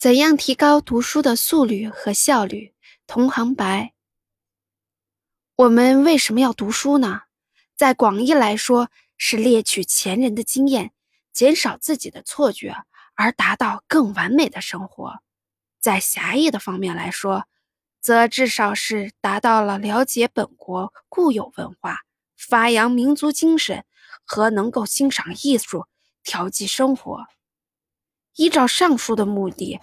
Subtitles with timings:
[0.00, 2.72] 怎样提高读书的速率和效率？
[3.06, 3.92] 同行白。
[5.56, 7.24] 我们为什么要读书呢？
[7.76, 10.92] 在广义来说，是猎取前人的经验，
[11.34, 12.74] 减少自己的错觉，
[13.14, 15.18] 而达到更完美的生活；
[15.78, 17.44] 在狭义的方面来说，
[18.00, 22.06] 则至少是达到了了解本国固有文化，
[22.38, 23.84] 发扬民族精神
[24.24, 25.84] 和能够欣赏艺术，
[26.22, 27.26] 调剂生活。
[28.36, 29.78] 依照上述的目的。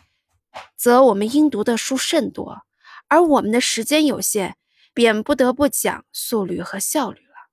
[0.75, 2.63] 则我们应读的书甚多，
[3.07, 4.55] 而我们的时间有限，
[4.93, 7.49] 便不得不讲速率和效率了。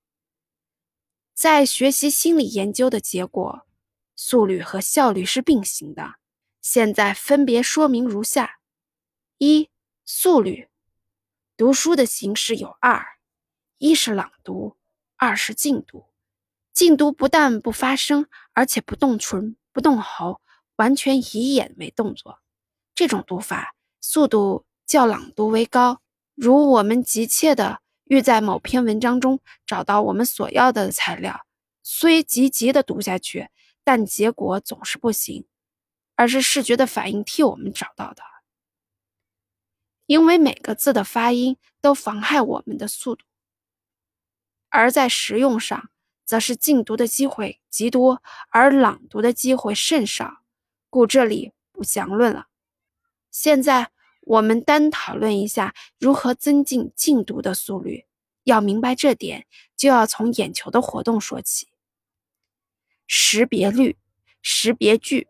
[1.34, 3.66] 在学习心理研究的结果，
[4.14, 6.14] 速率和效率是并行的。
[6.62, 8.58] 现在分别说明如下：
[9.38, 9.68] 一、
[10.04, 10.68] 速率，
[11.56, 13.04] 读书的形式有二：
[13.78, 14.76] 一是朗读，
[15.16, 16.06] 二是静读。
[16.72, 20.40] 静读不但不发声，而且不动唇、不动喉，
[20.76, 22.40] 完全以眼为动作。
[22.94, 26.00] 这种读法速度较朗读为高，
[26.34, 31.44] 如我们急切的欲在某篇文章中找到我们所要的材料，
[31.82, 33.48] 虽急急的读下去，
[33.82, 35.46] 但结果总是不行，
[36.14, 38.22] 而是视觉的反应替我们找到的。
[40.06, 43.24] 因为每个字的发音都妨害我们的速度，
[44.68, 45.90] 而在实用上，
[46.24, 50.42] 则是静读的机会极多，而朗读的机会甚少，
[50.90, 52.48] 故这里不详论了。
[53.34, 53.90] 现在
[54.20, 58.06] 我们单讨论一下如何增进静读的速率。
[58.44, 59.44] 要明白这点，
[59.76, 61.66] 就要从眼球的活动说起。
[63.08, 63.96] 识别率、
[64.40, 65.26] 识别距，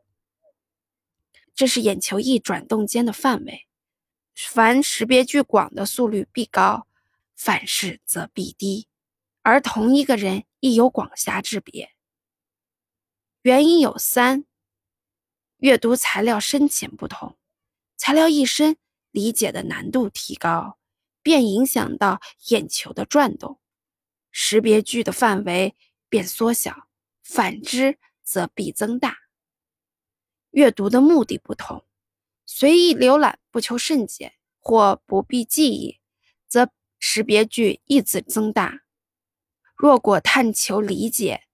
[1.55, 3.66] 这是眼球一转动间的范围。
[4.34, 6.86] 凡识别距广的速率必高，
[7.34, 8.86] 反是则必低。
[9.41, 11.94] 而同一个人亦有广狭之别。
[13.41, 14.44] 原因有三：
[15.56, 17.38] 阅读材料深浅不同。
[17.97, 18.77] 材料一深，
[19.11, 20.78] 理解的难度提高，
[21.23, 23.61] 便影响到眼球的转动，
[24.31, 25.77] 识别距的范围
[26.09, 26.88] 便缩小；
[27.22, 29.19] 反之则必增大。
[30.50, 31.84] 阅读的目的不同，
[32.44, 36.00] 随意浏览不求甚解或不必记忆，
[36.47, 38.83] 则识别距亦自增大；
[39.77, 41.44] 若果探求理解，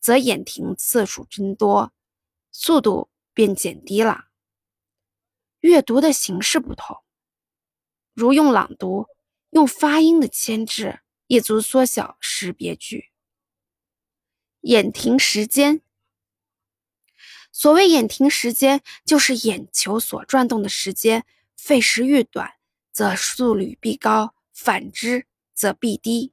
[0.00, 1.92] 则眼停次数增多，
[2.50, 4.29] 速度便减低了。
[5.60, 7.02] 阅读的形式不同，
[8.14, 9.06] 如用朗读，
[9.50, 13.10] 用发音的牵制，亦足缩小识别距。
[14.62, 15.82] 眼停时间，
[17.52, 21.24] 所谓眼停时间，就是眼球所转动的时间。
[21.56, 22.54] 费时愈短，
[22.90, 26.32] 则速率必高；反之，则必低。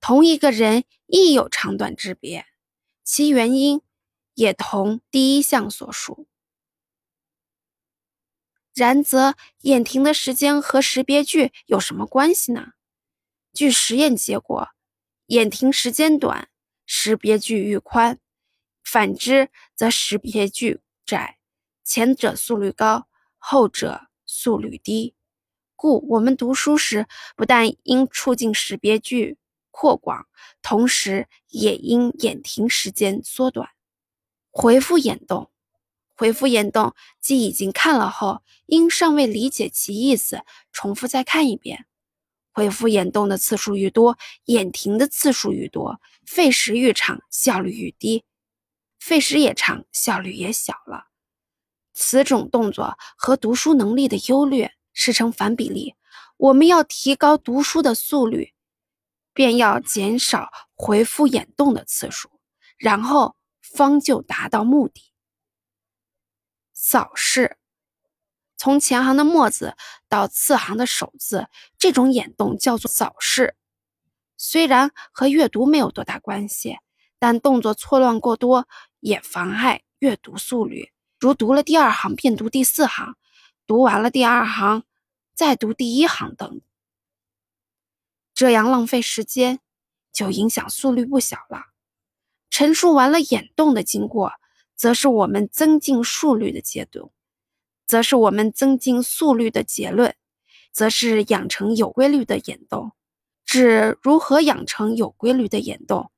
[0.00, 2.46] 同一个人亦有长短之别，
[3.02, 3.82] 其原因
[4.34, 6.28] 也同第一项所述。
[8.78, 12.74] 然则眼停的时间和识别距有什么关系呢？
[13.52, 14.68] 据实验结果，
[15.26, 16.48] 眼停时间短，
[16.86, 18.18] 识别距愈宽；
[18.84, 21.38] 反之则识别距窄，
[21.84, 25.16] 前者速率高，后者速率低。
[25.74, 29.38] 故我们读书时，不但应促进识别距
[29.72, 30.28] 扩广，
[30.62, 33.70] 同时也应眼停时间缩短。
[34.50, 35.50] 回复眼动。
[36.18, 40.42] 回复眼动，即已经看了后，因尚未理解其意思，
[40.72, 41.86] 重复再看一遍。
[42.50, 48.24] 回复眼动的次数愈多，眼停的次数愈多，费时愈长，效率愈低；
[48.98, 51.04] 费时也长，效率也小了。
[51.94, 55.94] 此种动作和读书能力的优劣是成反比例。
[56.36, 58.54] 我们要提高读书的速率，
[59.32, 62.28] 便要减少回复眼动的次数，
[62.76, 65.07] 然后方就达到目的。
[66.80, 67.58] 扫视，
[68.56, 69.74] 从前行的末字
[70.08, 73.56] 到次行的首字，这种眼动叫做扫视。
[74.36, 76.78] 虽然和阅读没有多大关系，
[77.18, 78.68] 但动作错乱过多
[79.00, 80.92] 也妨碍阅读速率。
[81.18, 83.16] 如读了第二行便读第四行，
[83.66, 84.84] 读完了第二行
[85.34, 86.60] 再读第一行等，
[88.32, 89.58] 这样浪费时间，
[90.12, 91.72] 就影响速率不小了。
[92.48, 94.34] 陈述完了眼动的经过。
[94.78, 97.10] 则是我们增进速率的阶段，
[97.84, 100.14] 则是我们增进速率的结论，
[100.72, 102.92] 则是养成有规律的眼动。
[103.44, 106.12] 指如何养成有规律的眼动，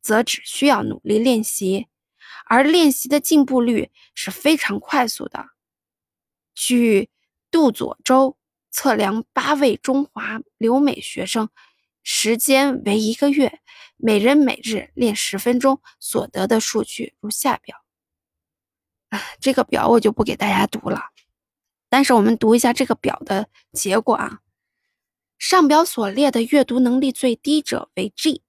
[0.00, 1.86] 则只需要努力练习，
[2.46, 5.50] 而练习的进步率是非常快速的。
[6.54, 7.10] 据
[7.50, 8.38] 杜佐周
[8.70, 11.50] 测量八位中华留美学生，
[12.02, 13.60] 时间为一个月，
[13.98, 17.81] 每人每日练十分钟，所得的数据如下表。
[19.40, 21.00] 这个表我就不给大家读了，
[21.88, 24.40] 但是我们读一下这个表的结果啊。
[25.38, 28.42] 上表所列的阅读能力最低者为 G，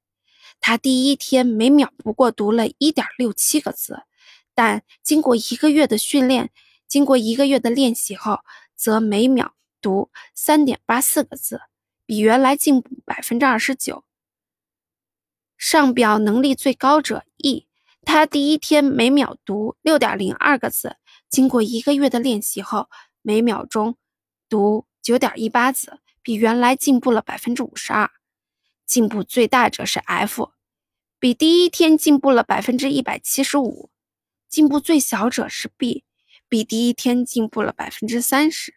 [0.59, 4.03] 他第一天每秒不过读了一点六七个字，
[4.53, 6.51] 但经过一个月的训练，
[6.87, 8.41] 经过一个月的练习后，
[8.75, 11.61] 则每秒读三点八四个字，
[12.05, 14.03] 比原来进步百分之二十九。
[15.57, 17.67] 上表能力最高者 E，
[18.05, 20.97] 他第一天每秒读六点零二个字，
[21.29, 22.89] 经过一个月的练习后，
[23.21, 23.97] 每秒钟
[24.47, 25.99] 读九点一八字。
[26.25, 28.09] 比原来进步了百分之五十二，
[28.85, 30.53] 进步最大者是 F，
[31.19, 33.89] 比第一天进步了百分之一百七十五；
[34.47, 36.05] 进步最小者是 B，
[36.47, 38.75] 比第一天进步了百分之三十。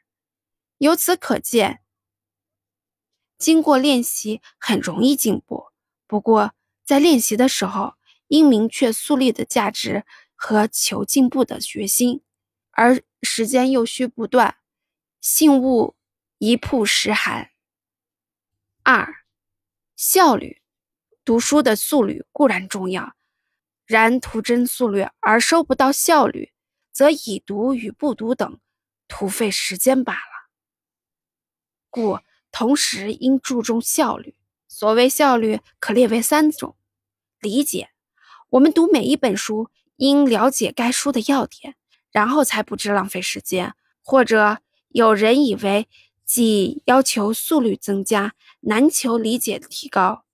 [0.79, 1.83] 由此可见，
[3.39, 5.67] 经过练习很容易进步。
[6.09, 6.53] 不过，
[6.85, 7.95] 在练习的时候，
[8.29, 12.23] 应明确树立的价值和求进步的决心，
[12.71, 14.57] 而时间又需不断，
[15.21, 15.97] 信物。
[16.39, 17.51] 一曝十寒。
[18.83, 19.25] 二、
[19.97, 20.61] 效率，
[21.25, 23.17] 读书的速率固然重要，
[23.87, 26.53] 然图真速率而收不到效率，
[26.93, 28.61] 则已读与不读等，
[29.09, 30.51] 徒费时间罢了。
[31.89, 32.21] 故
[32.53, 34.37] 同时应注重效率。
[34.69, 36.77] 所谓效率，可列为三种：
[37.41, 37.89] 理解，
[38.51, 41.75] 我们读每一本书，应了解该书的要点，
[42.11, 43.73] 然后才不致浪费时间；
[44.03, 44.59] 或者
[44.89, 45.89] 有人以为。
[46.27, 50.25] 即要求速率增加，难求理解提高。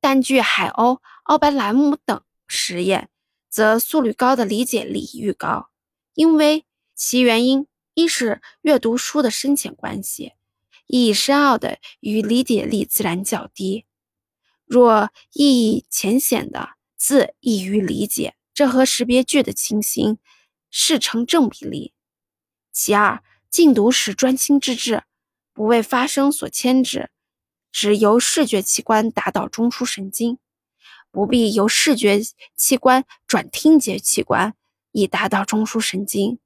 [0.00, 3.10] 但据海鸥、奥白兰姆等实验，
[3.48, 5.68] 则速率高的理解力愈高。
[6.14, 6.64] 因为
[6.96, 10.32] 其原因，一是阅读书的深浅关系，
[10.88, 13.84] 意义深奥的与理解力自然较低；
[14.64, 18.34] 若意义浅显的，字易于理解。
[18.54, 20.18] 这和识别句的情形
[20.70, 21.92] 是成正比例。
[22.72, 25.02] 其二，静读时专心致志。
[25.52, 27.08] 不为发声所牵制，
[27.72, 30.38] 只由视觉器官达到中枢神经，
[31.10, 32.20] 不必由视觉
[32.54, 34.54] 器官转听觉器官
[34.92, 36.38] 以达到中枢神经。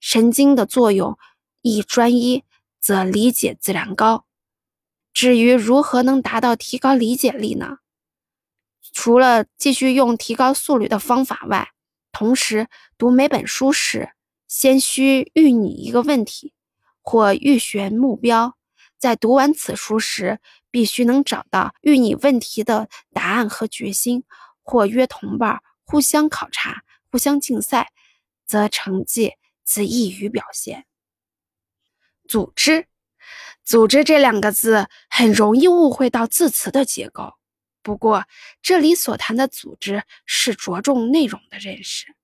[0.00, 1.16] 神经的作用
[1.62, 2.42] 一专一，
[2.80, 4.26] 则理解自然高。
[5.12, 7.79] 至于如何能达到提高理解力呢？
[8.92, 11.70] 除了继续用提高速率的方法外，
[12.12, 14.10] 同时读每本书时，
[14.48, 16.54] 先需预拟一个问题。
[17.02, 18.56] 或预选目标，
[18.98, 20.38] 在读完此书时，
[20.70, 24.22] 必须能找到预拟问题的答案和决心，
[24.62, 27.90] 或约同伴互相考察、互相竞赛，
[28.44, 29.32] 则成绩
[29.64, 30.84] 自易于表现。
[32.28, 32.86] 组织，
[33.64, 37.32] 组织这两个字很容易误会到字词的结构。
[37.82, 38.24] 不过，
[38.62, 42.14] 这里所谈的组织是着重内容的认识，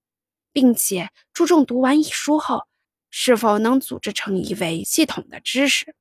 [0.53, 2.67] 并且注重读完一书后。
[3.19, 5.95] 是否能组织成一位系统的知识，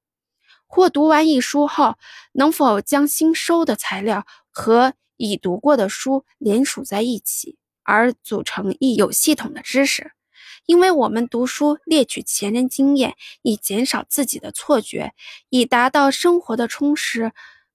[0.68, 1.98] 或读完一书后，
[2.34, 10.12] 能否将新收的材料和已读过的书联属在一起，而组成一有系统的知识？
[10.66, 15.13] 因为我们读书列举前人经验，以减少自己的错觉，
[15.48, 17.31] 以达到生活的充实，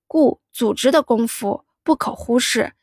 [0.07, 2.75] 故组织的功夫不可忽视。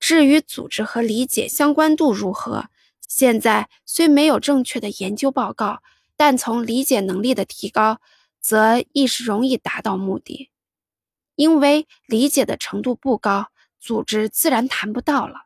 [0.00, 2.68] 至于组织和理解相关度如何？
[3.06, 5.84] 现在虽没有正确的研究报告，
[6.16, 8.00] 但从理解能力的提高，
[8.40, 10.50] 则亦是容易达到目的。
[11.36, 15.42] 因为理解的程度不高，组织自然谈不到了。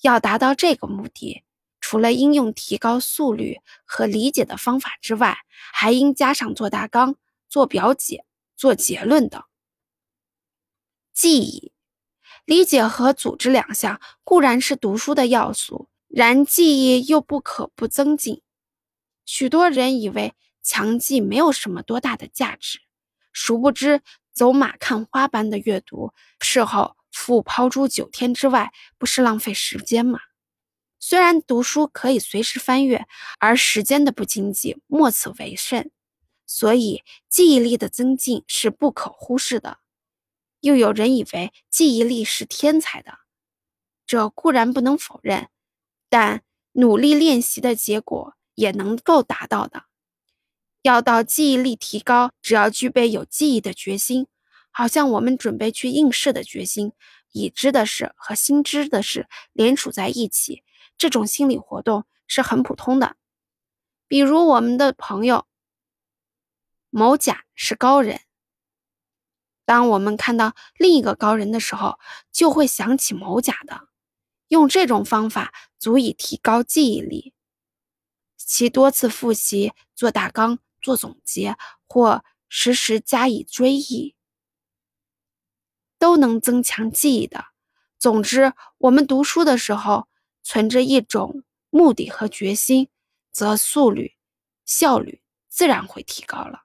[0.00, 1.44] 要达到这个目的，
[1.78, 5.40] 除了应用提高速率和理解的方法之外，
[5.74, 7.16] 还应加上做大纲、
[7.50, 8.24] 做表解、
[8.56, 9.42] 做结论等。
[11.12, 11.72] 记忆、
[12.50, 15.88] 理解和组织两项固然是读书的要素。
[16.08, 18.42] 然记忆又不可不增进。
[19.24, 22.80] 许多人以为强记没有什么多大的价值，
[23.32, 24.00] 殊不知
[24.32, 30.18] 走马看花般的阅读，事后复抛诸九天之外，不是浪费时间吗？
[30.98, 33.06] 虽然读书可以随时翻阅，
[33.38, 35.92] 而时间的不经济莫此为甚。
[36.48, 39.78] 所以记忆力的增进是不可忽视的。
[40.60, 43.18] 又有人以为记忆力是天才的，
[44.06, 45.48] 这固然不能否认。
[46.08, 49.84] 但努力练习的结果也能够达到的。
[50.82, 54.26] 要到记忆力提高，只要具备有记忆的决心，
[54.70, 56.92] 好像我们准备去应试的决心，
[57.32, 60.62] 已知的事和新知的事连处在一起，
[60.96, 63.16] 这种心理活动是很普通的。
[64.08, 65.46] 比如我们的朋友
[66.88, 68.20] 某甲是高人，
[69.70, 72.00] 当我们看到另一个高人的时候，
[72.32, 73.86] 就会想起某甲的。
[74.48, 77.32] 用这种方法足以提高记忆力。
[78.36, 84.16] 其多次复习、做大纲、做总结，或时时加以追忆，
[86.00, 87.44] 都能增强记忆的。
[87.96, 90.08] 总之，我们读书的时候
[90.42, 92.88] 存着一种目的和决心，
[93.30, 94.16] 则速率、
[94.64, 96.64] 效率自然会提高了。